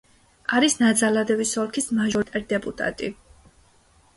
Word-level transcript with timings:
არის 0.59 0.75
ნაძალადევის 0.83 1.53
ოლქის 1.65 1.91
მაჟორიტარი 1.99 2.49
დეპუტატი. 2.55 3.11